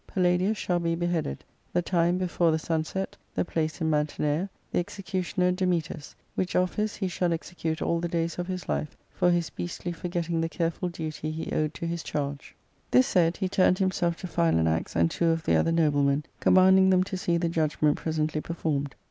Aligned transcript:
Palladius 0.07 0.57
shall 0.57 0.79
be 0.79 0.95
beheaded: 0.95 1.43
the 1.73 1.83
time, 1.83 2.17
before 2.17 2.49
the 2.51 2.57
sun 2.57 2.83
set: 2.83 3.15
the 3.35 3.45
place, 3.45 3.79
in 3.81 3.91
Man 3.91 4.07
tinea: 4.07 4.49
the 4.71 4.79
executioner, 4.79 5.51
Dametas; 5.51 6.15
which 6.33 6.55
office 6.55 6.95
he 6.95 7.07
shall 7.07 7.31
ex 7.31 7.53
ecute 7.53 7.83
all 7.85 7.99
the 7.99 8.07
days 8.07 8.39
of 8.39 8.47
his 8.47 8.67
life, 8.67 8.97
for 9.11 9.29
his 9.29 9.51
beastly 9.51 9.91
forgetting 9.91 10.41
the 10.41 10.49
careful 10.49 10.89
duty 10.89 11.29
he 11.29 11.51
owed 11.51 11.75
to 11.75 11.85
his 11.85 12.01
charge." 12.01 12.47
H 12.47 12.47
H 12.47 12.49
2 12.49 12.49
\ 12.49 12.89
468 12.89 12.89
ARCADIA.—Book 12.89 12.91
V. 12.91 12.97
This 12.97 13.07
said, 13.07 13.37
he 13.37 13.47
turned 13.49 13.77
himself 13.77 14.15
to 14.17 14.25
Philanax 14.27 14.95
and 14.95 15.11
two 15.11 15.27
of 15.29 15.43
the 15.43 15.55
other 15.55 15.71
noblemen, 15.71 16.23
commanding 16.39 16.89
them 16.89 17.03
to 17.03 17.15
see 17.15 17.37
the 17.37 17.47
judgment 17.47 17.97
pre 17.97 18.11
sently 18.13 18.41
performed. 18.41 18.95